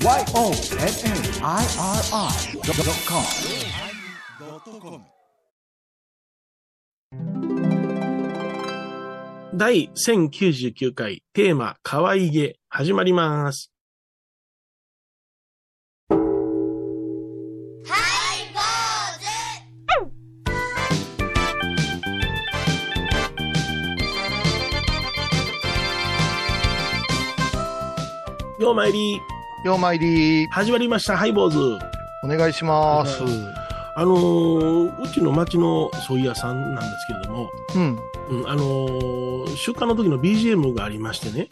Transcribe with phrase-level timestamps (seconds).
[0.00, 0.62] YONNIRI.com
[9.54, 13.72] 第1099回テーマ、可愛げ、始まります。
[28.60, 29.20] ようまいり、
[29.64, 31.58] ようまいり、始まりました、ハイボーズ。
[32.22, 33.22] お願いします。
[33.96, 37.98] あのーうちの町のソイ屋さんなんですけれども、うん。
[38.30, 41.48] うん、あのー出荷の時の BGM がありましてね、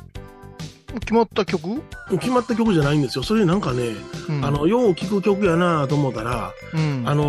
[1.01, 1.83] 決まった曲？
[2.11, 3.25] 決まった曲じゃないんですよ。
[3.25, 3.97] それなんかね、
[4.29, 4.45] うん。
[4.45, 7.03] あの、よう聴く曲やなと思ったら、うん。
[7.05, 7.25] あの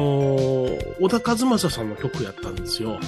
[0.67, 2.99] ー小田和正さんの曲やったんですよ。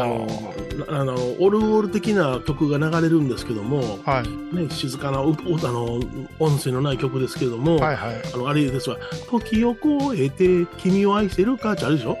[0.00, 0.54] あのー
[0.88, 4.54] あの、オルゴール的な曲が流れるんですけども、はい。
[4.56, 6.00] ね、静かな、あの、
[6.40, 8.22] 音声のない曲ですけども、はいはい。
[8.34, 8.96] あの、あれですわ、
[9.30, 12.18] 時を越えて君を愛してるかってあるでしょ？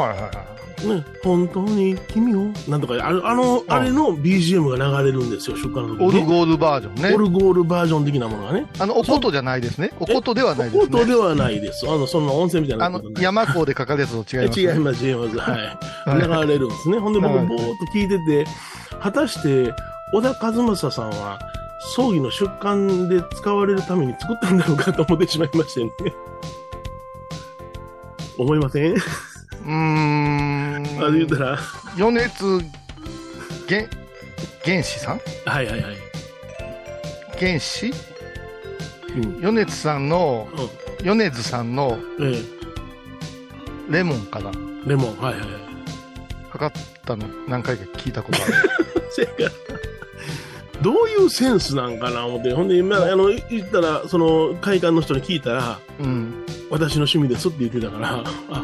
[0.00, 0.57] はいはいはい。
[0.86, 6.04] ね、本当に君を、なんとか、あの、あの、あれの BGM が流れるんですよ、出荷の時。
[6.04, 7.18] オルゴールバージョンねオ。
[7.18, 8.66] ルゴールバージョン的なものがね。
[8.78, 9.90] あの、おことじゃないですね。
[9.98, 10.96] おことではないですね。
[11.00, 11.86] 音ではないです。
[11.88, 13.02] あの、そんな音声みたいなあの。
[13.18, 14.72] 山港で書かれたと違います、 ね。
[14.72, 15.38] 違います、違います。
[15.38, 15.60] はい。
[15.60, 16.98] はい流れるんですね。
[16.98, 18.46] ほんで僕、はいぼーっと聞いてて、
[19.00, 19.72] 果たして、
[20.12, 21.38] 小田和正さんは、
[21.94, 25.90] 葬儀の出棺で使われるために作ったんだろうかと思ってしまいましてね。
[28.38, 28.94] 思いません？
[29.68, 31.04] うーん。
[31.04, 31.58] あれ言ったら、
[31.96, 32.60] 米津
[33.68, 33.86] 原、
[34.64, 35.20] 原始さん？
[35.44, 35.96] はいはいはい。
[37.38, 37.92] 原始
[39.16, 39.40] うん。
[39.40, 42.42] 米津さんの、うん米津さんのえ
[43.88, 44.50] レモンかな？
[44.86, 45.50] え、レモン、はいはいはい。
[46.52, 46.72] かかっ
[47.04, 48.54] たの何回か聞いたことある。
[49.12, 49.50] せやから
[50.82, 56.27] どういうセンスなんかな思って、ほんで、まあ、あの、言ったら、その、会館の人に聞いたら、うん。
[56.70, 58.62] 私の趣味ですって言ってたから、あ、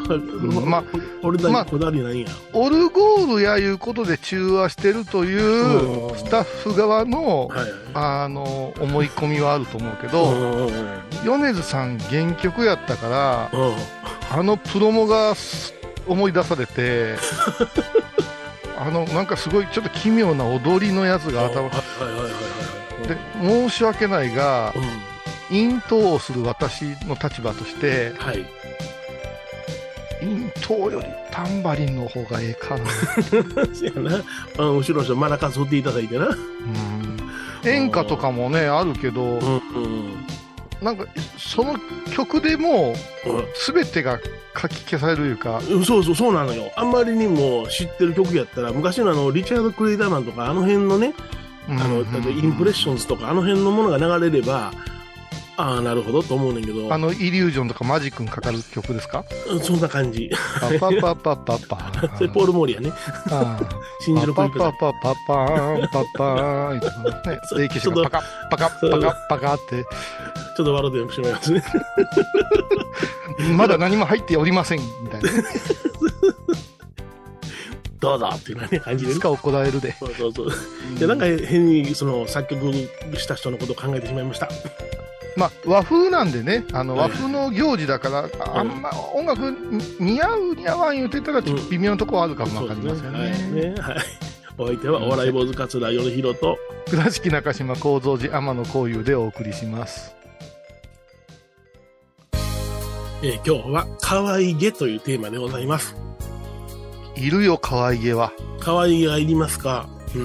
[0.65, 0.83] まあ
[1.23, 2.27] 俺だまあけこだわりないんや。
[2.53, 7.49] オルゴールやいうことで中和してるといううんスタッフ側の。
[7.93, 10.69] あの、思い込みはあると思うけうど、
[11.23, 13.75] 米津さん原曲やったから、うん
[14.31, 15.73] あのプロモがす
[16.07, 17.15] 思い出されて、
[18.77, 21.69] あの、なんかすごいちょっと奇妙な踊りのやつが頭。
[21.69, 24.83] で、申し訳ないがう、ん、
[25.49, 28.45] 咽頭をする私の立場として、はい。
[30.21, 32.85] 咽頭よりタンバリンの方がええかな。
[33.73, 34.23] せやな。
[34.59, 36.27] うん後ろの人、マラカス振っていただいてな。
[36.27, 37.15] うん
[37.65, 40.25] 演歌とかもね、あるけど、うんうん
[40.81, 41.05] なんか、
[41.37, 41.75] その
[42.13, 42.93] 曲でも
[43.25, 44.19] うう、すべてが
[44.59, 45.61] 書き消されるいうか、ん。
[45.85, 46.71] そうそう、そうなのよ。
[46.75, 51.13] あんまりにも知ってる曲やったら、昔のあの、リチャード・クレイダーマンとか、あの辺のね、
[51.69, 54.73] あの、インプレッションズとか、あの辺のものが流れれば、
[55.57, 59.23] ああ、なるほどと思うねんけど、あの、イリュージョンとかマジックにかかる曲ですか？
[59.49, 60.29] うんそんな感じ。
[60.59, 61.91] パパパパパパ。
[62.17, 62.93] それポール・モーリーやね。
[63.31, 63.69] ああ
[64.01, 64.73] 真珠のクリップだ。
[64.73, 67.39] パパパパパーン、パパーン、言ってますね。
[67.45, 69.83] そう霊気者がパカッ、パカッ、パカッ、パカッって、
[70.57, 71.63] ちょっと笑ってしまいますね。
[73.55, 75.29] まだ何も入っておりません、みたいな。
[78.01, 79.21] どうぞっていう感じでねいつ。
[79.21, 79.93] か怒られるで。
[79.93, 80.51] そうそうそう。
[80.97, 82.71] いや、なんか変にその作曲
[83.17, 84.49] した人のことを考えてしまいました。
[85.35, 89.51] まあ、和風なんでね、あの、はい和風の行事だから、あんま音楽
[89.99, 93.71] 似合う似合わん言うてたら、ちょっと微妙なとこはあるかもわかりませんはいね。
[93.71, 93.75] ね。
[93.81, 93.97] はい。
[94.57, 96.57] お相手はお笑い坊主桂米広と、
[96.89, 100.15] 倉敷中島幸三寺天野幸雄でお送りします。
[103.21, 105.97] えー今日は可愛げというテーマでございます。
[107.17, 108.31] いるよ、可愛げは。
[108.61, 109.89] 可愛げがいりますか？
[110.15, 110.21] うん。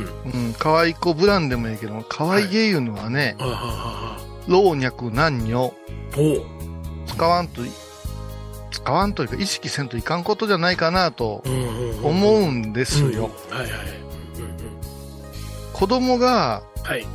[0.47, 5.73] うん、可愛い子ブランでもいいけど、可愛げいうのはね、はあ、はあは老若男女。
[7.07, 7.71] 使わんとい、
[8.71, 11.43] 使わんというか意識せんといかんことじゃないかなと。
[12.03, 13.31] 思うんですうんよ。
[15.73, 17.07] 子供がはい。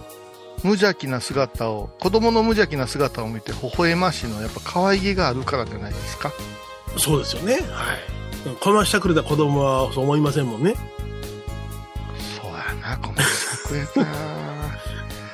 [0.63, 6.31] 無邪気な姿を、子供の無邪気な姿を見て微笑ましいのはやっぱ可愛げがあるからじゃないですか。
[6.97, 7.53] そうですよね。
[7.69, 8.55] はい。
[8.59, 10.75] こましてくれた子供はそう思いませんもんね。
[12.41, 14.44] そうやな、ごめんなさい、くれた。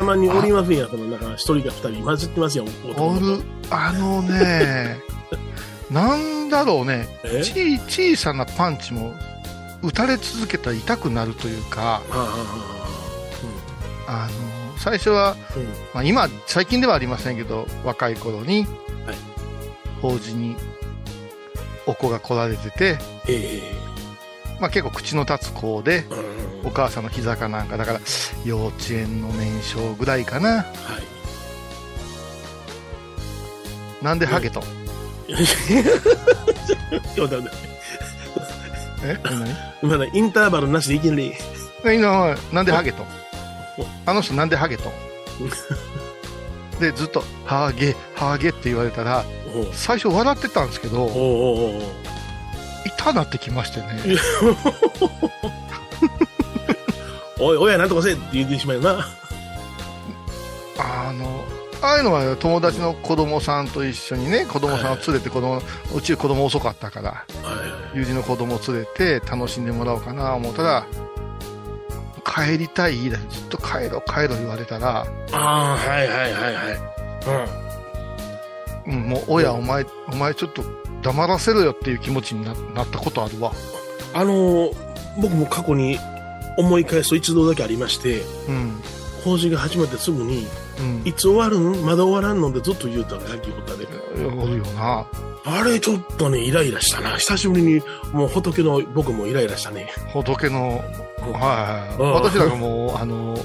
[0.01, 4.99] たまにおりませんや、その、なんか、一人か二人混じってますよ、男おる、あのね、
[5.91, 7.43] なんだろうね、え？
[7.43, 9.13] ち小さなパンチも
[9.83, 13.21] 打たれ続けたら痛くなるというか、は
[14.07, 15.61] あの、最初は、あうん。
[15.61, 15.69] うん。
[15.93, 18.65] まあ、今、最近ではありませんけど、若い頃に、
[19.05, 19.15] はい。
[20.01, 20.55] 法事に
[21.85, 22.97] お子が来られてて、
[23.27, 23.61] え
[24.61, 26.05] まあ、結構口の立つ子で。
[26.63, 27.99] お母さんの膝かなんか、だから、
[28.45, 30.57] 幼稚園の年少ぐらいかな。
[30.57, 30.63] は
[34.01, 34.03] い。
[34.03, 34.61] なんでハゲと？
[35.27, 35.39] いや
[37.27, 37.51] だめだ
[39.03, 39.17] え？
[39.97, 41.33] だインターバルなしでいきなり。
[41.83, 43.03] え今なんでハゲと？
[44.05, 44.91] あの人なんでハゲと？
[46.79, 49.25] で、ずっと、ハゲ、ハゲって言われたら、
[49.71, 51.07] 最初笑ってたんですけど、
[53.05, 53.87] おうおうおう痛なってきましてね。
[57.39, 59.07] おい、親なんとかせえって言ってしまうな。
[60.77, 61.43] あの、
[61.81, 65.61] ああいうのは友達の子供さんと一緒にね、子供さんを連れて子供、
[65.95, 70.85] うち子供遅かったから、はい友人の子供を連れて楽しんでもらおうかな思ったら、
[72.23, 76.61] 帰りたいだずっと帰ろう帰ろう言われたら、ああ、はいはいはいは
[78.85, 78.87] い。
[78.87, 80.63] うん、もう親、お前、お前ちょっと
[81.01, 83.51] 黙らせろよっていう気持ちにななったことあるわ。
[84.13, 84.19] うん。
[84.19, 85.99] あのー僕も過去に
[86.57, 88.81] 思い返すと一度だけありまして、うん。
[89.23, 90.47] 工事が始まってすぐに、
[90.79, 91.01] うん。
[91.05, 93.87] いつ終わるんまだ終わらんのでずっと言うたの、野球ホタで。
[94.25, 95.05] おるよな。
[95.43, 97.17] あれちょっとね、イライラしたな。
[97.17, 97.81] 久しぶりに、
[98.13, 99.91] もう仏の僕もイライラしたね。
[100.13, 100.83] 仏の、
[101.25, 102.11] うんはいはい。
[102.13, 103.37] 私らがもう、あの、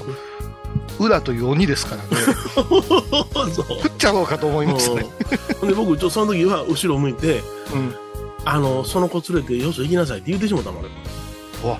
[0.99, 2.09] 裏という鬼ですからね。
[2.53, 3.65] そう。
[3.81, 5.07] 食っちゃおうかと思いましたね。
[5.61, 7.41] で僕、ちょその時は後ろを向いて、
[7.73, 7.95] うん。
[8.45, 10.85] あの、その子連れて、よそ行きなさいって言ってしもたもん、
[11.61, 11.69] 俺。
[11.69, 11.79] わ、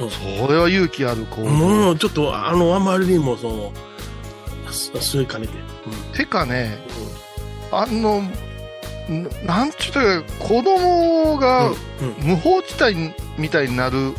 [0.00, 1.40] うんそれは勇気ある子。
[1.42, 3.72] もう、ちょっと、あの、あまりにも、その、
[4.70, 5.54] すすいかねて。
[6.18, 6.78] てかね、
[7.70, 8.30] あの、ん
[9.44, 11.40] なんちゅうたら、子供うん。
[11.40, 11.72] がうん。
[11.72, 12.28] うん。
[12.30, 14.14] 無法地帯みたいになる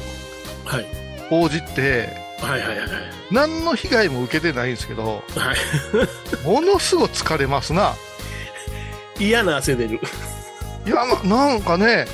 [0.66, 0.86] はい。
[1.30, 2.88] 法事って、はいはいはいはい。
[3.32, 6.48] 何の被害も受けてないんですけど、はい。
[6.48, 7.96] ものすごい疲れますな。
[9.20, 10.00] 嫌な汗出る。
[10.86, 12.08] いや、ななんかね、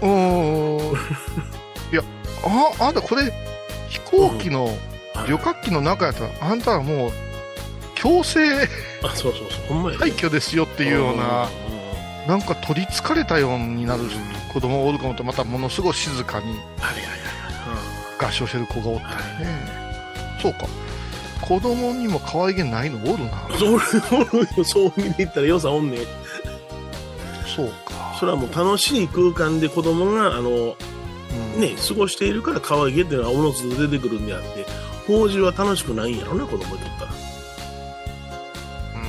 [0.00, 0.92] うーん。
[1.92, 2.02] いや、
[2.78, 3.32] あ、あんたこれ、
[3.88, 4.76] 飛行機の、
[5.26, 7.10] 旅客機の中やったら、あんたはもう、
[7.94, 8.68] 強制
[9.02, 9.66] あ、そうそうそう。
[9.68, 14.04] ほんまや、廃墟ですよっていうような、んなんか取りつかれたようになる
[14.52, 17.37] 子供がおるかもと、またものすごい静かにはいはいはい
[18.18, 19.78] 合唱してる子がおったりね。
[20.42, 20.66] そうか。
[21.40, 22.98] 子供にも可愛げないの？
[23.10, 23.48] おるな。
[23.50, 23.78] お
[24.36, 26.00] るよそう見ていったら良さおんねん。
[27.46, 28.16] そうか。
[28.18, 34.66] それはもう楽しい空間で子供が、あの、うんね、過ごしているから可愛げっていうのはおのずと出てくるんであって、
[35.06, 37.12] 法事は楽しくないんやろな、子供にとったら。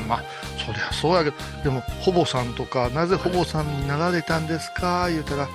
[0.02, 0.24] うんまあ、
[0.66, 5.10] そりゃそうやけど、でも、ほぼさんとか、なぜほぼさんになられたんですか？
[5.10, 5.50] 言うたら、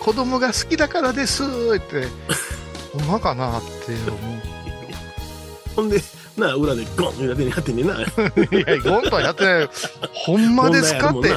[0.00, 2.06] 子供が好きだからですって、
[2.98, 4.18] ほんまかなって思
[5.76, 6.00] ほんで、
[6.36, 7.94] なあ、裏でゴン裏手にやってんねんな。
[7.96, 8.00] う。
[8.56, 9.68] いや、ゴンとはやってない。
[10.12, 11.34] ほんまですかって、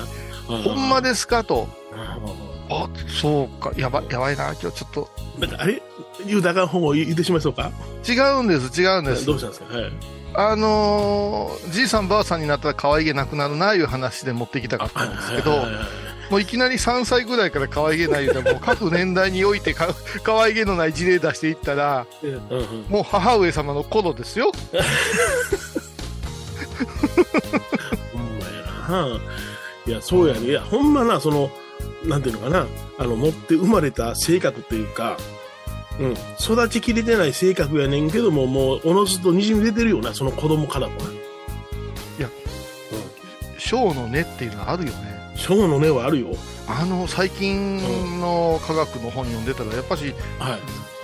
[0.47, 1.09] ほんまで。
[1.09, 1.67] ですかと。
[1.93, 1.95] う
[2.43, 2.85] んあ、
[3.21, 3.71] そうか。
[3.77, 4.53] やば、やばいな。
[4.61, 5.09] 今日ちょっと。
[5.39, 5.81] なんか、あれ？
[6.25, 7.71] 言うたらあかん方を言ってしまいそうか？
[8.05, 9.35] 違うんです、違うんですど。
[9.35, 9.73] うしたんですか？
[9.77, 9.91] はい。
[10.33, 15.83] あのーじいさんばあさんになったら可愛げなくなるないう話で持ってきたかったんですけど、はいはいはい
[16.29, 19.87] もういきなり3歳ぐらいから可愛げない言うたらもう各年代においてか
[20.23, 24.51] 可愛げのない事例出していったら、うんうんもう母上様の頃ですよ。
[28.13, 29.19] ほんまやな。
[29.85, 30.47] いや、そうやね。
[30.47, 31.49] いや、ほんまな、その、
[32.05, 35.17] なんていうのかな、あの、持って生まれた性格っていうか、
[35.99, 41.07] うん、育ちきれてない性格やねんけども、もう、おのずと滲み出てるよな、その子供からもな。
[43.67, 45.16] 小の根っていうのはあるよね。
[45.37, 46.27] 小の根はあるよ。
[46.67, 50.59] あの、最近の科学の本読んでたら、やっぱしはい。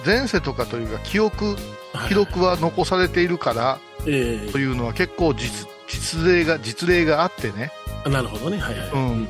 [0.05, 1.55] 前世とかというか記憶、
[1.93, 7.71] はい記録は残されているからえというのは結構実実例が、実例があってね。
[8.05, 8.57] えなるほどね。
[8.57, 8.89] はいはい。
[8.89, 9.27] うん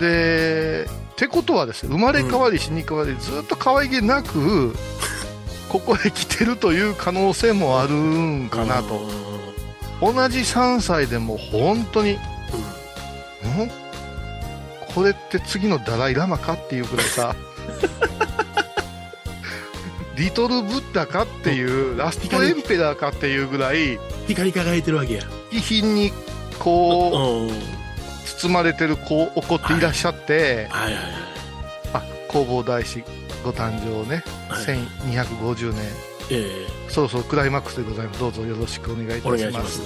[0.00, 4.74] で、ってことはですね、生まれ変わり死に変わり、ずっと可愛げなく、
[5.68, 9.00] ここへ来てるという可能性もあるんかなと。
[10.00, 12.18] 同じ3歳でも本当に、ん
[14.94, 17.34] これって次のダライラマかっていうぐらいさ、
[20.16, 25.22] リトルブッダかっていう、ラストエンペラーかっていうぐらい、光り輝いてるわけや。
[25.50, 26.12] 気品に
[26.58, 27.62] こう、うん。
[28.38, 31.12] 包まれてる子、起こっていらっしゃって、はいはいはい。
[31.94, 33.02] あ、弘法大師
[33.42, 35.82] ご誕生ね、はい1250年、
[36.30, 38.20] えそろそろクライマックスでございます。
[38.20, 39.28] どうぞよろしくお願いいたします。
[39.28, 39.80] お願いします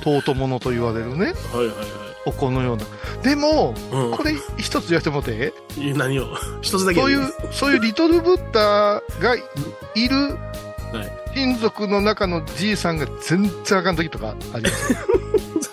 [0.02, 2.84] 尊者と言われるね、えはいはいお子のような。
[3.22, 3.74] でも、はい。
[3.92, 6.26] うんこれ一つ言わせてもらって、え何を？
[6.62, 9.34] 一つだけそういう、そういうリトルブッダが
[9.94, 10.16] いる
[10.92, 14.96] はい親族の中のじいさんが全然あかん時とかあります。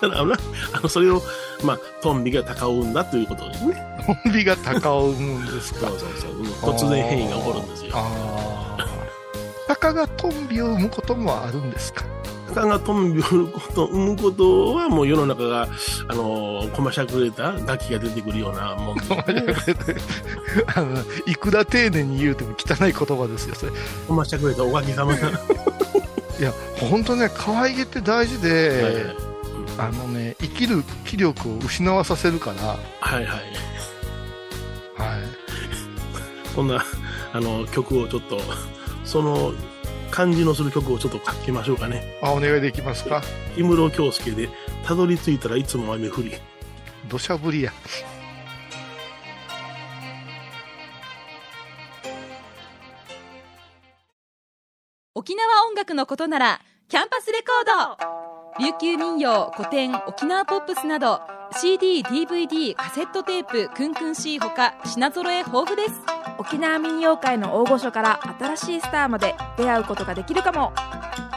[0.02, 0.36] あのな
[0.72, 1.20] あのそれを、
[1.64, 3.74] まあ、トンビが鷹を生んだということですね。
[4.06, 5.98] コンビが鷹を生むんですかそう。
[5.98, 6.30] そうそう。
[6.38, 7.90] うん突然変異が起こるんですよ。
[7.94, 8.86] ああ。
[9.66, 12.04] 鷹がトンビを生むこともあるんですか？
[12.54, 15.68] 他がトンビを産むこと、産むことはもう世の中が、
[16.08, 19.02] あのー、こましゃくれたガキが出てくるようなもんで、
[20.74, 23.72] あのいくら丁寧に言うても汚い言葉ですよそれ。
[24.06, 25.14] こましゃくれたおかげさま。
[25.14, 25.28] が。
[26.38, 26.52] いや
[26.90, 28.94] 本当ね可愛げって大事で、はい。
[28.94, 29.28] はい
[29.80, 32.76] あのね生きる気力を失わさせるから。
[33.00, 33.68] はいはい。
[34.98, 35.48] はい。
[36.54, 36.84] こんな、
[37.32, 38.40] あの、曲をちょっと、
[39.04, 39.52] その
[40.10, 42.18] 感じのする曲をちょっと書きましょうかね。
[42.22, 43.22] あお願いできますか？
[43.54, 44.48] 氷室京介で、
[44.84, 46.32] たどり着いたらいつも雨降り。
[47.08, 47.72] 土砂降りや
[55.14, 57.98] 沖縄音楽のことならキャンパスレコー
[58.28, 61.20] ド琉球民謡古典沖縄ポップスなど
[61.60, 65.92] CD、DVD、カセットテープクンクン C ほか品揃え豊富です。
[66.38, 70.72] 沖縄民謡界の大御所から新しいスターまで出会うことができるかも。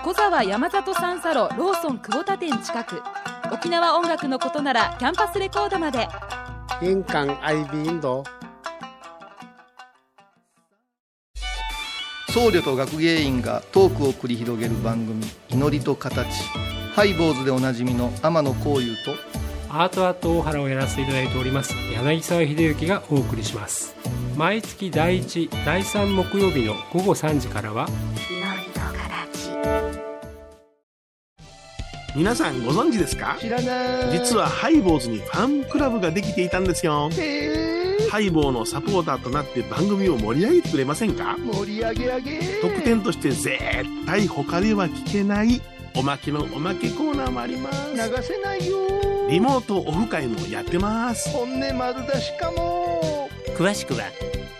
[0.03, 3.03] 小沢山里三佐路ローソン久保田店近く。
[3.53, 6.07] 沖縄音楽のことならキャンパスレコードまで。
[6.81, 8.23] 印港 IB 印度
[12.29, 16.27] 僧侶と学芸員がトークを繰り広げる番組「祈りと形」
[16.93, 19.15] ハイ坊主でおなじみの天野幸雄と
[19.69, 23.95] アートアート大原をやらせていただいております柳沢秀幸がお送りします。
[24.35, 27.87] 毎月第1第3木曜日の午後3時からは
[32.13, 33.37] 皆さんご存知ですか？
[33.39, 34.19] 知らない。
[34.19, 37.09] 実はハイボーズにファンクラブができていたんですよ。
[38.09, 41.37] ハイボーのサポーターとなって番組を盛り上げてくれませんか？
[41.37, 42.39] 盛り上げ上げ。
[42.61, 43.57] 特典として絶
[44.05, 45.61] 対他では聞けない
[45.95, 47.93] おまけのおまけコーナーもあります。
[47.93, 48.77] 流せないよ
[49.29, 51.29] リモートオフ会もやってます。
[51.29, 54.05] 本音丸出しかも詳しくは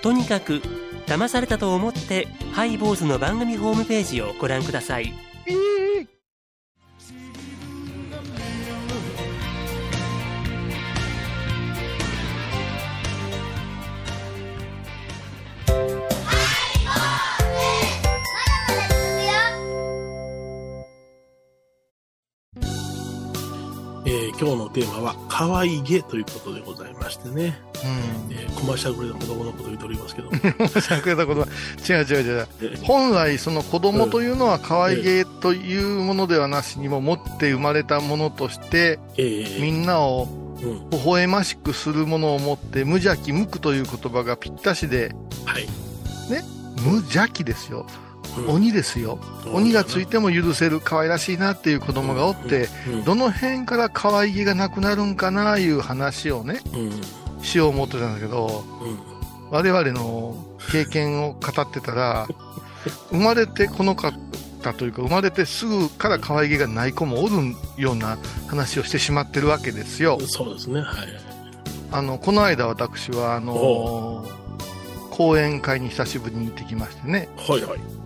[0.02, 0.62] とにかく
[1.08, 5.14] 騙されたと思ってハイボーズの番組ホームページをご覧ください
[5.46, 5.81] ええ
[24.74, 27.60] テーマは可愛げということでございましてね。
[27.84, 30.38] うんえー、コマーシャルグレーの子供のことを言っておりますけども。
[30.70, 31.48] 申 し訳ないことは
[31.90, 40.28] 違う違う違うえ本来その子供というのは可愛げというものではなしにも持って生まれたものとしてえーみんなを
[40.62, 40.90] うん。
[40.92, 45.68] 微笑ましくするものを持って無邪気無垢という言葉がぴったしではい。
[46.84, 48.11] 無邪気ですようん
[48.48, 49.20] 鬼ですよ
[49.54, 57.44] 鬼がついても許せる可愛らしいなっていう子供がおってうんどの辺から可愛げがなくなるんかないう話をねうん。
[57.44, 59.00] しよう思ってたんだけどうん。
[59.50, 60.36] 我々の
[60.72, 62.28] 経験を語ってたら
[63.12, 64.14] 生まれてこのかっ
[64.62, 67.36] たというか生まれてすぐから可愛げがない子もおる
[67.78, 70.82] ような話をしてしまってるわけですよそうですね。
[70.82, 70.88] はい。
[71.92, 74.26] あのこの間私はあの
[75.10, 78.00] 講演会に久しぶりに行ってきましてねはいはい。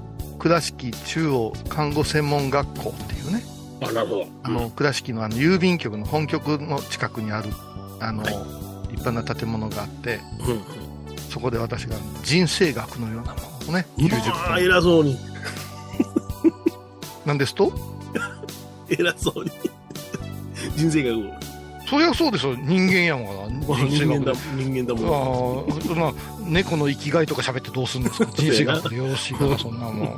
[0.46, 3.42] 倉敷中央看護専門学校っていうね
[3.82, 4.28] あ、なるほど。
[4.44, 7.50] あの倉敷のあの郵便局の本局の近くにある
[8.00, 8.34] あの、はい
[8.96, 10.52] 立派な建物があってうん。
[10.52, 10.54] う
[11.16, 11.18] ん。
[11.18, 15.18] そこで私が人生学のようなものをね90まあ、分偉そうに。
[17.26, 17.74] なんですと？
[18.88, 19.52] 偉そうに。
[20.78, 21.45] 人生学を。
[21.88, 25.78] そりゃそうですよ人間やもんからまあ人間だ人間だもん。
[25.92, 26.14] ああまあ
[26.48, 30.18] 猫の生きがいとか喋ってどうするんですか人生学でよろしいからそんなもん。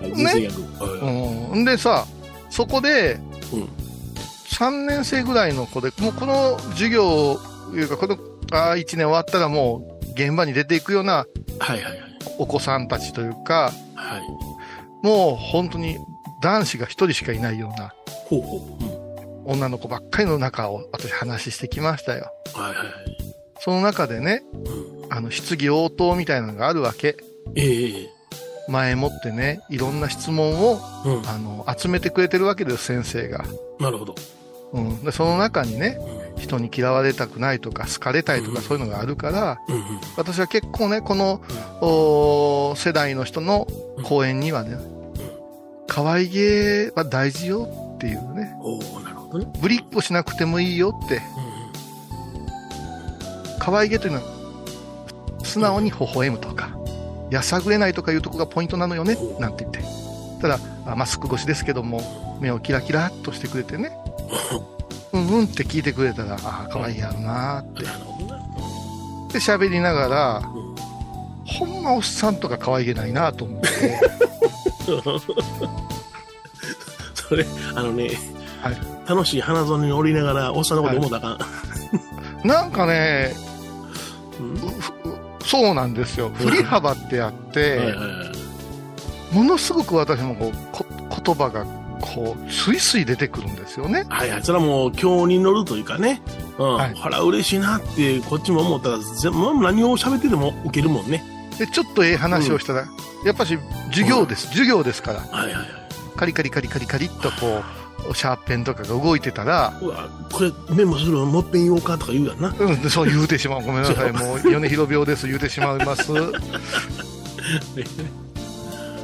[0.00, 0.62] 人生学。
[0.82, 2.06] はいうん、でさ
[2.50, 3.20] そこで、
[3.52, 3.68] うん。
[4.48, 7.38] 3年生ぐらいの子でもうこの授業
[7.74, 8.18] いうかこの
[8.50, 11.26] あ1年終わったらもう現場に出ていくような。
[12.38, 15.06] お子さんたちというかはい。
[15.06, 15.98] もう本当に
[16.40, 17.92] 男子が1人しかいないような
[18.28, 18.87] ほうほう。
[19.48, 19.54] うん。
[19.54, 22.88] 女の子ばっかりの中を私話してきましたよはいはいはい。
[23.60, 25.12] その中でねうん。
[25.12, 27.16] あの質疑応答みたいなのがあるわけ
[27.56, 28.08] ええ
[28.68, 31.28] 前もってねいろんな質問をうん。
[31.28, 33.44] あの集めてくれてるわけです先生が、
[33.80, 34.14] なるほど。
[34.72, 36.38] うん、でその中にねうん。
[36.38, 39.82] 人に嫌われたくないとか好かれたいとうんかそういうのがあるから、うんうん。
[40.16, 41.40] 私は結構ねこの、
[41.80, 43.66] お世代の人の
[44.04, 44.78] 講演にはね、
[45.88, 48.78] 可愛げは大事よっていうねお。
[49.60, 51.16] ぶりっこしなくてもいいよって。
[51.16, 51.48] うん
[53.58, 54.22] 可愛げというのは
[55.44, 56.70] 素直に微笑むとか
[57.30, 59.80] やさぐれないとかいうとこがポイントなのよねなんて言って。
[60.40, 63.92] ただあマスク越しですけども目をキラキラっとしてくれてね。
[65.12, 67.58] うんうんって聞いてくれたらああ可愛いやろな。
[67.60, 67.82] って。
[69.38, 70.74] 喋りながらうん
[71.44, 73.68] ほんまおっさんとか可愛げないなと思って。
[74.86, 75.02] そ
[77.28, 77.44] それ、
[77.74, 78.12] あのね、
[78.62, 81.46] はい楽しい花園に降りながら、おっさんのこと思ったらあか
[82.44, 82.48] ん。
[82.48, 83.32] なんかね、
[84.38, 84.92] うんふ
[85.44, 86.28] そうなんですよ。
[86.30, 88.38] 振り幅ってあって、はいはいはい
[89.32, 90.86] ものすごく私もこうこ
[91.22, 91.66] 言葉が
[92.00, 94.04] こう、スイスイ出てくるんですよね。
[94.08, 94.42] はいはい。
[94.42, 96.22] それはもう、今日に乗るというかね。
[96.58, 96.74] うん。
[96.74, 101.22] はいほら、嬉しいなって、こっちも思ったら、ぜもう何を喋ってても受けるもんね。
[101.58, 102.86] で、ちょっとええ話をしたら、
[103.24, 103.58] やっぱし
[103.90, 104.46] 授業です。
[104.48, 105.20] 授業ですから。
[105.20, 105.66] はいはいはい。
[106.16, 107.77] カリカリカリカリカリっとこう、
[108.14, 112.54] シャーペンとかが動いてたら、うわ、これメモするのもっぺん言おうかとか言うやんな。
[112.58, 113.62] うん、でそう言うてしまう。
[113.62, 114.12] ごめんなさい。
[114.16, 115.26] もう、米広病です。
[115.26, 116.10] 言うてしまいます。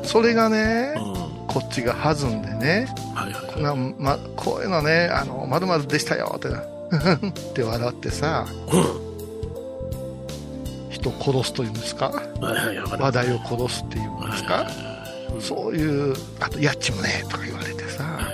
[0.03, 1.15] それがねう、ん。
[1.49, 3.63] こっちが弾んでね、はいはいはい。
[3.63, 6.59] なま、こういうのね、あの、まるまるでしたよってな、
[7.15, 8.85] って笑ってさ、うん。
[10.91, 12.11] 人を殺すというんですか？
[12.99, 14.67] 話題を殺すっていうんですか？
[14.89, 14.95] うん
[15.41, 18.34] そういう、あと、やっちもね、とか言われてさ、はい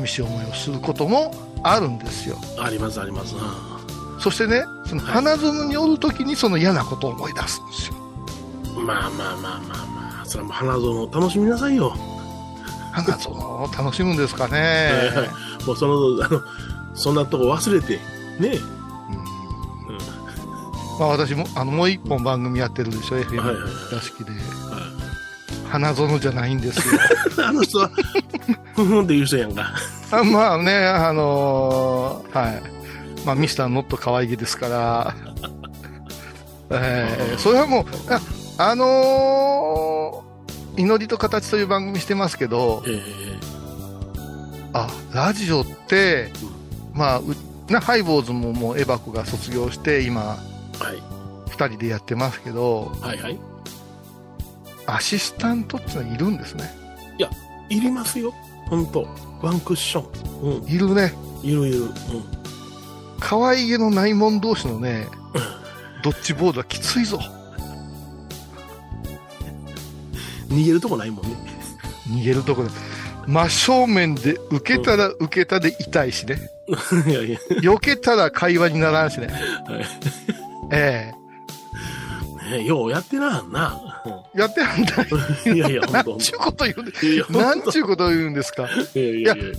[0.00, 2.36] 寂しい思いをすることもあるんですよ。
[2.58, 3.34] ありますあります。
[3.34, 3.76] うん
[4.18, 7.94] そしてね、その花園におるときにその嫌なことを思い出すんですよ。
[8.82, 11.94] まあまあまあまあまあ、それはもう花園を楽しみなさいよ。
[12.92, 14.58] 花園を楽しむんですかはいね。
[15.14, 15.24] は
[15.62, 16.40] いもうその、あの、
[16.94, 18.00] そんなとこ忘れて、
[18.40, 18.58] ね。
[18.58, 19.98] うん
[20.98, 24.30] まあ私も、あの、もう一本番組やってるでしょ、はいはい FM 屋敷で。
[24.30, 24.36] は
[25.68, 26.94] 花園じゃないんですよ。
[26.94, 26.98] い、
[27.46, 27.90] あの人は、
[28.76, 29.72] ふふんって言う人やんか。
[30.12, 32.62] あまあね、あのーはい。
[33.24, 35.14] まあ、ミスターノット可愛げですから、
[36.70, 37.84] えーそれはもう、
[38.58, 43.00] あ、あのー祈りと形という番組してますけど、え
[44.74, 46.30] あ、ラジオって、
[46.92, 47.24] まあ、う
[47.72, 50.36] なハイボーズももうエバコが卒業して、今、
[50.82, 51.02] えはい。
[51.48, 53.40] 二人でやってますけど、はいはい。
[54.86, 56.70] アシスタントってのはいるんですね。
[57.68, 58.32] いりますよ。
[58.68, 59.06] ほんと。
[59.42, 60.02] ワンクッショ
[60.42, 60.60] ン。
[60.60, 60.68] うん。
[60.68, 61.12] いるね。
[61.42, 61.82] いるいる。
[61.82, 61.90] うん。
[63.20, 65.06] 可愛げのないもん同士のね、
[66.02, 67.18] ドッジボールはきついぞ。
[70.48, 71.30] 逃げるとこないもんね。
[72.08, 72.70] 逃げるとこで。
[73.26, 76.50] 真正面で受けたら受けたで痛いしね。
[77.08, 77.38] いやいや。
[77.60, 79.26] 避けたら会話にならんしね。
[79.26, 79.86] はい
[80.72, 81.12] え
[82.50, 83.95] ねようやってなはんな。
[84.34, 84.94] え やってはんだ。
[85.46, 88.68] う んいやいや、なんちゅうこと言うんで、いや、ほなんちゅうこと言うんですか？
[88.94, 89.44] いいやいやいや。
[89.44, 89.52] い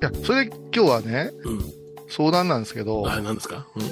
[0.00, 1.72] や、それ今日はね、うん。
[2.08, 3.66] 相談なんですけど、あ、何ですか？
[3.76, 3.82] うん。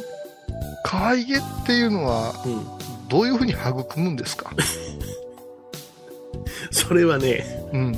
[0.84, 2.66] 可愛げっていうのは、うん。
[3.08, 4.52] どういうふうに育むんですか？
[6.70, 7.96] それはね、うん。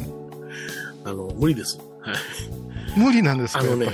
[1.04, 1.78] あの、無理です。
[2.00, 2.16] はい。
[2.98, 3.60] 無理なんですか？
[3.60, 3.92] あのね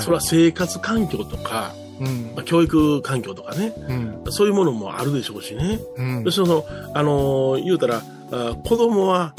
[0.00, 2.42] それは生活環境とか、うんま。
[2.42, 4.22] あ、教育環境とかね、うん。
[4.30, 5.80] そういうものもあるでしょうしね。
[5.96, 6.30] うんで。
[6.30, 9.34] その、あのー言うたら、あ子供は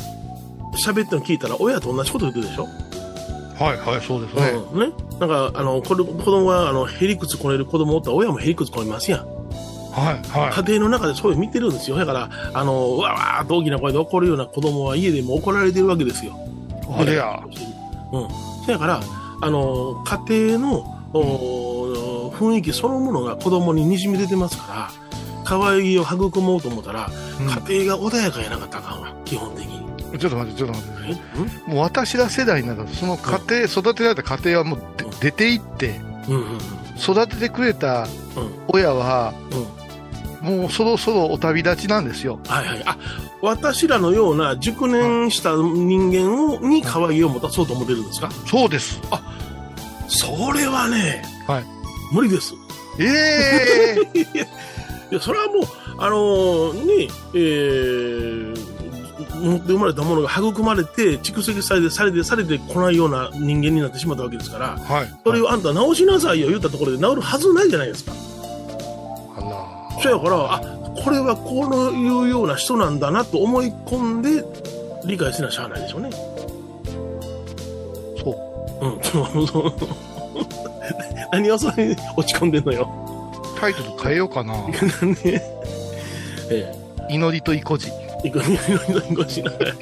[0.86, 2.68] 喋っての聞いたら親と同じこと言ってるでしょ、
[3.60, 4.50] はいはい、そうですね。
[4.74, 4.80] うん。
[4.80, 4.94] ね。
[5.20, 9.34] なんか、あの、これ、子供は、あの、へりくつこねる子供おったら親もへりくつこねますやん。
[9.94, 11.98] はいは家庭の中でそういうの見てるんですよ。
[11.98, 16.34] だから、あの、うわわーっと大きな声で怒るような子供は家でも怒られてるわけですよ。
[16.98, 17.02] い。
[17.02, 17.44] あれや。
[18.12, 18.28] うん。
[18.66, 19.02] そやから、
[19.42, 21.20] あの、家庭の、お
[22.52, 24.92] 雰囲気そのものが子供に滲み出てますから、
[25.44, 29.84] 可愛げを育もうと思ったら、うん家庭が穏やかやなかったらあかんわ、基本的に。
[30.20, 31.22] ちょっと待って、ちょっと待って。
[31.68, 31.72] え？
[31.72, 36.58] もう私ら世代になると、その家庭、育てられた家庭はもうで出て行って、うんうんうん
[36.96, 38.08] 育ててくれたうん
[38.68, 39.34] 親は、
[40.44, 40.54] うん。
[40.54, 40.60] うん。
[40.62, 42.40] もうそろそろお旅立ちなんですよ。
[42.48, 42.84] はいはい。
[42.86, 42.98] あ、
[43.42, 48.30] 私らのような熟年した人間を、に可愛げを持たそうと思ってるんですか？
[48.46, 49.02] そうです。
[50.08, 51.64] それはね、はい。
[52.14, 52.54] 無理です。
[53.00, 54.20] ええ
[55.12, 55.64] いや、それはもう、
[55.98, 58.74] あのーね、えー、
[59.44, 65.14] 持って生まれたものが育まれて、蓄積されて、されて、されてこないような人間になってしまったわけですから、はい。
[65.24, 68.12] それをあんた直しなさいよ言ったところで治るはずないじゃないですか。
[69.38, 70.02] あら。
[70.02, 70.60] そやから、あ、
[71.04, 74.46] これはこういうような人なんだなと思い込んで、
[75.06, 76.10] 理解せなしゃあないでしょうね。
[78.24, 78.32] そ
[78.82, 78.86] う。
[78.86, 80.13] うん、そうそう。
[81.32, 82.90] 何をそれに落ち込んでんのよ。
[83.60, 84.54] タイトル変えようかな。
[84.54, 85.42] なんで、
[86.50, 86.74] え
[87.10, 87.90] 祈りといこじ。
[88.24, 89.74] え、いくいくいくいくしながら。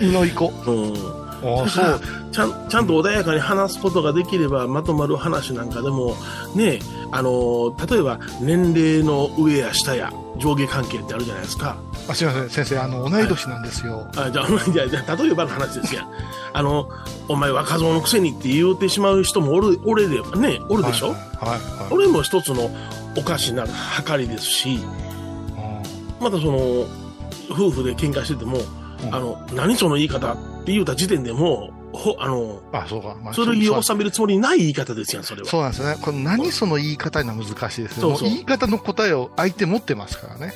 [0.00, 0.52] 祈りこ。
[0.66, 1.25] うん。
[1.68, 2.00] そう。
[2.32, 6.16] ちゃん、ちゃんと穏やかに話すことができれば、まとまる話なんかでも、
[6.54, 6.80] ね、
[7.12, 11.76] あの、例えば、年齢の上や下や上下関係ってあるじゃないですか。
[12.08, 14.06] あすいません、先生、あの、同い年なんですよ。
[14.16, 16.08] あじゃあ、じゃあ、 じゃあ例えばの話ですやん。
[16.52, 16.88] あの、
[17.28, 21.50] お前若造のくせにって言うてしまう人もおる、おれで、ね、おるでしょ、はい、はい。
[21.50, 22.70] はいこれも一つの
[23.16, 23.64] おかしな
[24.04, 24.80] 計りですし、
[26.20, 26.84] またその、
[27.50, 33.16] 夫婦で喧嘩してても、うんあの、何その言い方っって言うた時点でもう、ほ、あの、あ、そうか。
[33.22, 35.48] まあ剣を収めるつもりない言い方ですやん、それは。
[35.48, 35.96] そうなんですよね。
[36.02, 38.00] この何その言い方には難しいですね。
[38.00, 40.52] そうそうも言い方の答えを相手持ってますからね。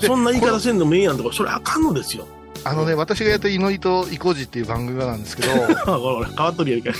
[0.00, 2.26] そそんな言い方せんでもええやんとか、それあかんのですよ。
[2.64, 5.52] あのね、私がやった祈りと意固地っていう番組がなんですけど、
[5.92, 6.98] あ、ほら、変わっとるやんか。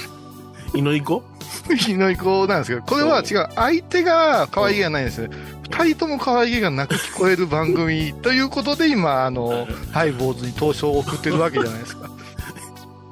[0.74, 1.22] 祈り子？
[1.88, 3.48] 祈り子なんですけど、これは違う。
[3.54, 5.37] 相手が可愛げがないんですよね。
[5.70, 12.11] 二人とも可愛げがなく聞こえる番組ということで今、あの、ハイボーズに投書を送ってるわけじゃないですか。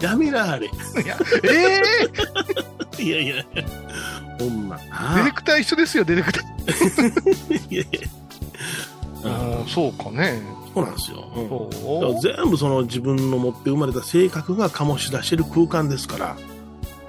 [0.02, 0.66] やめな、あれ。
[0.66, 0.70] い
[1.06, 1.82] や、え
[2.98, 3.44] えいやいや、
[4.38, 4.76] ほんま。
[4.76, 7.74] ディレクター一緒ですよ、ディレクター。
[7.74, 8.00] いやいや。
[9.24, 10.42] あーそうかね。
[10.74, 11.24] そうなんですよ。
[11.36, 12.20] うん。
[12.20, 16.36] 全部その自分の持って生まれた性格が醸し出してる空間ですから、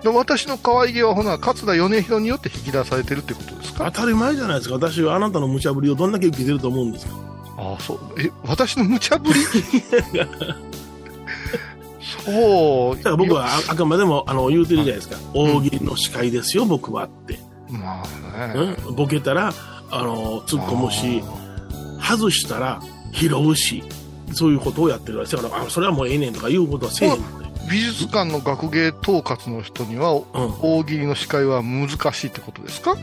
[0.03, 4.75] で私の可愛げはほな、勝田米広によって引き出されてるってことですか当たり前じゃないですか。
[4.75, 7.13] 私はあなたの無茶ぶりをどんだけ受けてると思うんですか。
[7.57, 7.99] ああ、そう。
[8.19, 9.39] え、私の無茶ぶり
[12.21, 12.97] そう。
[12.97, 15.17] だから僕はああくまでもあの言うてるじゃないですか。
[15.33, 17.39] 大喜利の司会ですよ、僕はって。
[17.69, 18.03] ま
[18.35, 18.75] あね。
[18.87, 19.53] うん、ボケたら、
[19.89, 21.23] あの、突っ込むし、
[22.01, 22.81] 外したら
[23.13, 23.83] 拾うし、
[24.33, 27.17] そういうことをやってるわけですだから、あ、それはもうええねんとかいうことはせえへん。
[27.69, 30.23] 美術館の学芸統括の人には、うん。
[30.61, 32.95] 大喜利の司会は難しいってことですか？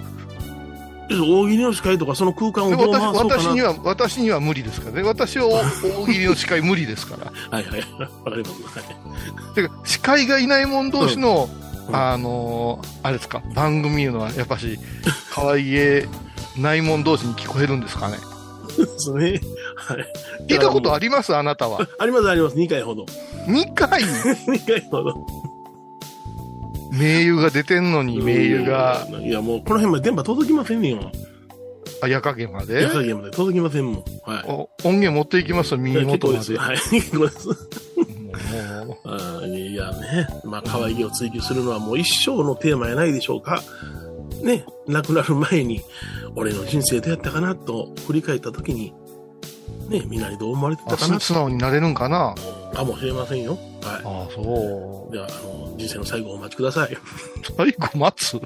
[1.10, 3.42] 大喜利の司会とかその空間をでどう回私そうかな。
[3.42, 5.02] 私には、私には無理ですからね。
[5.02, 7.32] 私は大喜利の司会無理ですから。
[7.50, 7.80] はいはい。
[8.24, 8.78] わかります。
[8.78, 8.80] は
[9.50, 11.48] いてか、司会がいない者同士の、
[11.88, 14.78] うんあのーあれですか、番組いうのはやっぱし、
[15.32, 16.06] 可愛げ
[16.56, 18.16] ない者同士に聞こえるんですかね？
[18.78, 19.40] ですね。
[19.74, 20.06] はい。
[20.46, 21.34] 聞いたことあります？
[21.34, 21.80] あなたは。
[21.98, 22.54] ありますあります。
[22.56, 23.04] 2回ほど。
[23.48, 24.02] 2回、
[24.46, 25.26] 2回ほど。
[26.92, 31.12] 名優が出てんのに、名優が、いや、もうこの辺まで電波届きませんねんよ。
[32.02, 32.82] あ、夜影まで？
[32.82, 33.94] 野菜まで届きませんもん。
[34.24, 34.44] はい。
[34.48, 36.58] お音源持っていきますと、耳元まで。
[36.58, 36.78] はい。
[36.90, 37.48] 結構です。
[37.48, 37.56] もう
[39.04, 43.62] あーいやね、まあ、可愛げを追求するのはもう一生のテーマやないでしょうか。
[44.42, 45.82] ね、亡くなる前に、
[46.34, 48.94] 俺の人生どうやったかなと振り返った時に、
[49.88, 52.34] ね、みんなにどう思われてたあかなす素直になれるんかな？
[52.72, 53.58] かもしれませんよ。
[53.82, 55.12] はああ、そい。
[55.12, 56.92] では、あの、人生の最後をお待ちください。
[56.92, 56.98] う。
[57.56, 58.40] 最後待つ？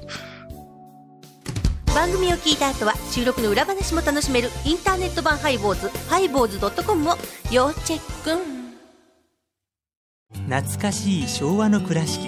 [1.95, 7.15] 番組を聞いた後は収録の裏話も楽しめるインターネット版ハイボーズハイボーズドットコムを
[7.51, 8.65] 要チェック
[10.49, 12.27] 懐かしい昭和の倉敷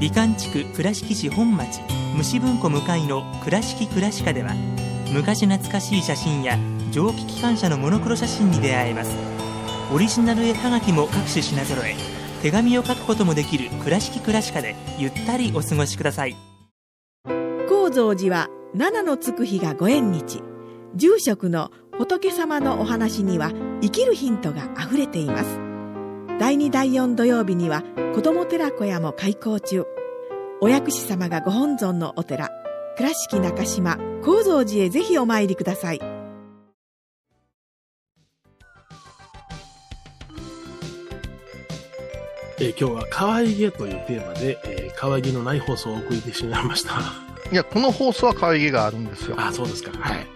[0.00, 1.80] 美観地区倉敷市本町
[2.16, 4.54] 虫文庫向かいの「倉敷倉歯科」では
[5.12, 6.58] 昔懐かしい写真や
[6.90, 9.10] 蒸気機関車のモノクロ写真に出会えます
[9.92, 16.36] オリジナル絵はがきも各種品揃え手紙を書くこともできる「倉敷倉歯科」でゆったりお過ごしください。
[17.68, 20.42] 高蔵寺は七のつく日がご縁日。
[20.94, 25.60] 住職の仏様のお話には生きるヒントがあふれています。
[26.38, 27.82] 第2第4土曜日には
[28.14, 29.84] 子ども寺小屋も開校中。
[30.60, 32.50] お薬師様がご本尊のお寺
[32.96, 36.17] 倉敷中島・高蔵寺へぜひお参りください。
[42.60, 46.94] えー今日は可愛げというテーマで、えー可愛げのない放送をお送りしてしまいました。
[47.52, 49.36] いや、この放送は可愛げがあるんですよ。
[49.38, 49.96] あ、そうですか。
[49.98, 50.26] はい。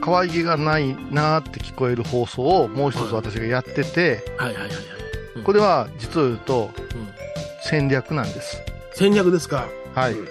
[0.00, 4.76] 可愛げがないなーって聞こえる放送をもう一つ私がやってて、はいはいはいはい。
[5.36, 7.08] うんこれは実を言うとうん
[7.62, 8.62] 戦略なんです。
[8.94, 9.68] 戦略ですか。
[9.94, 10.12] はい。
[10.14, 10.28] うん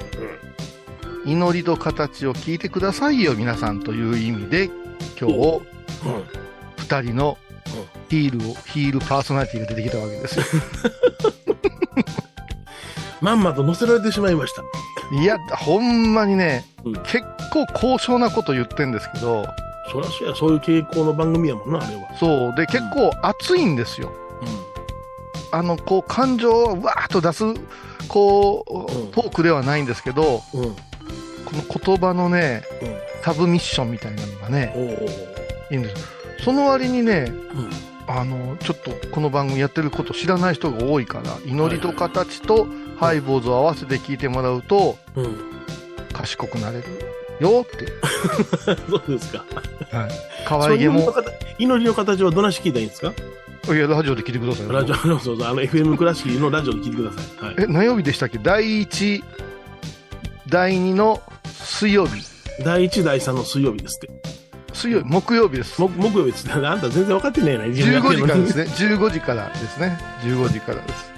[1.26, 4.66] 祈りと形を聞いてくださいよ、皆さんという意味で、
[5.20, 5.34] 今日、
[6.06, 6.24] うん
[6.78, 7.38] 二人の
[8.10, 10.46] ヒールを、ヒールパーソナリティが出てきたわけですよ。
[13.22, 14.62] まんまと乗せられてしまいました。
[15.22, 19.46] いや、ほんまにね、うん結構高尚なこと言ってんですけど、
[19.92, 22.02] そらそうや、そういう傾向の番組やもんな、あれは。
[22.20, 24.12] そう、で、結構熱いんですよ。
[25.52, 27.44] あの、こう、感情をわーっと出す、
[28.10, 30.62] こう、うんトークではないんですけど、うん。
[30.62, 30.76] うん。
[30.76, 30.82] こ
[31.54, 32.96] の言葉のね、うん。
[33.24, 34.84] サブミッションみたいなのがね、おお。
[35.72, 36.08] いいんですよ。
[36.44, 37.95] その割にね、うん。
[38.08, 42.68] あの、ちょっとこの番組やってること知らない人が多いから、祈りと形と
[43.00, 45.36] ハイボーズを合わせて聞いてもらうと、うん。
[46.14, 46.84] 賢くなれる
[47.40, 47.88] よって。
[48.90, 49.44] そうですか。
[49.92, 50.12] はい。
[50.48, 51.14] 可愛げも
[51.58, 53.12] 祈りの形はどなし聞いたらいいんですか？
[53.74, 54.72] いや、ラジオで聞いてくださいよ。
[54.72, 57.46] ラジオ、そうそう、あの、FM 倉敷のラジオで聞いてください。
[57.46, 57.56] はい。
[57.58, 58.38] え、何曜日でしたっけ？
[58.38, 59.24] 第1、
[60.48, 62.24] 第2の水曜日。
[62.64, 64.35] 第1、第3の水曜日ですって。
[64.76, 65.82] 水曜日、木曜日です。
[65.82, 66.54] 木木曜日ですね。
[66.54, 68.66] あんた全然分かってねえな、15時からですね。
[68.66, 68.72] ね。
[68.72, 70.00] 15時からですね。
[70.22, 71.14] 15時からです。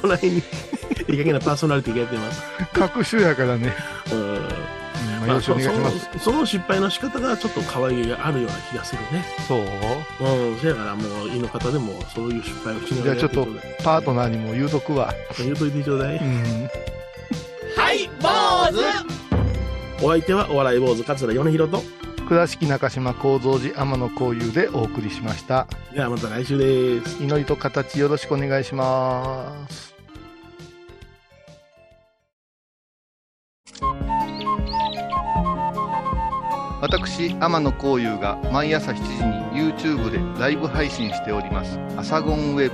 [0.00, 0.38] この辺に、
[1.08, 2.42] いい加減なパーソナリティがやってます。
[2.72, 3.74] 各種やからね。
[4.12, 4.78] うん。
[5.26, 5.98] よろしくお願いします。
[6.00, 9.24] そのその失敗の仕方がちょっと可愛げがあるような気がするね。
[9.46, 13.48] そううん、そやからもう、いいの方でもそういう失敗をしながらじゃあちょっと
[13.82, 15.12] パートナーにも言うとくわ。
[15.38, 16.16] 言うといてちょうだい。
[16.16, 16.70] うん。
[17.76, 18.28] はい、坊
[18.72, 21.82] 主お相手はお笑い坊主桂米広と、
[22.28, 25.66] 倉敷中島幸三寺天野幸雄でお送りしました。
[25.94, 27.22] ではまた来週です。
[27.22, 29.94] 祈りと形よろしくお願いします。
[36.82, 41.80] 私、天野幸雄が毎朝7時に YouTube でライブ配信しております。
[41.96, 42.70] アサゴンウェ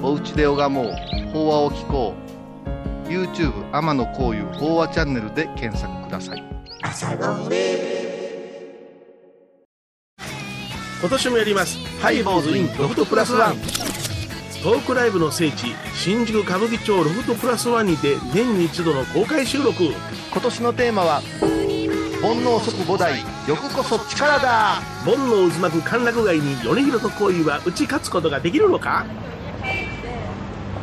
[0.00, 0.04] ブ。
[0.04, 0.92] おうちで拝もう。
[1.32, 2.14] 法話を聞こ
[3.06, 3.08] う。
[3.08, 6.42] YouTube 天野幸雄法話チャンネルで検索ください。
[11.02, 11.78] 今年もやります。
[12.00, 13.56] ハイボーズインロフトプラスワン。
[14.62, 19.82] トークライブの聖地、新宿歌舞伎町ロフトプラスワンにて年に一度の公開収録。
[19.82, 21.20] 今年のテーマは、
[22.22, 23.16] 煩悩即五代、
[23.48, 29.04] 欲こそ力だ煩悩渦巻く歓楽街に米広と恋は打ち勝つことができるのか？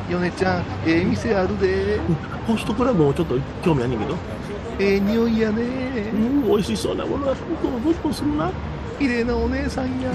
[0.09, 1.97] 米ちゃん、ええ店あるで。
[2.45, 4.17] ホストクラブもちょっと興味あんねんけど。
[4.79, 5.63] ええ匂いやうね。
[6.11, 8.51] ん、美味しそうなものがどんどんどんするな。
[8.99, 10.11] 綺麗なお姉さんや。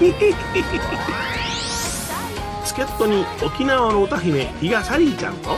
[2.64, 5.56] 助っ人に沖縄の歌姫、比嘉サリーちゃんと、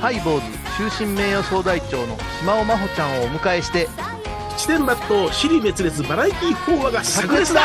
[0.00, 3.88] ハイボーズ終身名誉総代長の島尾真帆ちゃんをお迎えして、
[4.56, 7.60] 七点抜刀、尻滅裂バラエティー法話が炸裂だ。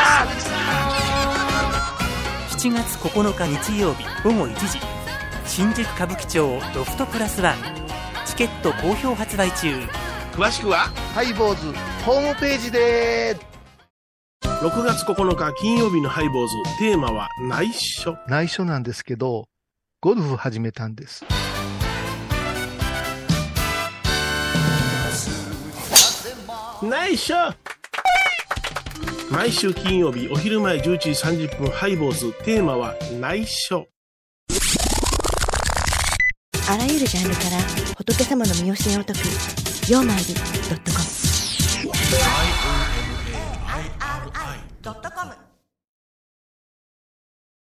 [2.50, 4.78] 7月9日日曜日午後1時
[5.46, 7.56] 新宿歌舞伎町ロフトプラスワン
[8.24, 9.74] チケット好評発売中。
[10.32, 13.36] 詳しくは、ハイボーズホームページで
[14.62, 18.16] 6月9日金曜日のハイボーズ、テーマは内緒。
[18.26, 19.48] 内緒なんですけど、
[20.00, 21.26] ゴルフ始めたんです。
[26.82, 27.34] 内緒
[29.30, 33.86] 毎週金曜日お昼前11時30分ハイボーズ、テーマは内緒。
[36.70, 39.18] あらゆるジャンルから仏様の身教えを解く
[39.92, 41.15] 「曜マイルド
[44.86, 45.45] ドットコム